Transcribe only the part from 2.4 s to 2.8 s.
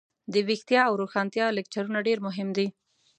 دي.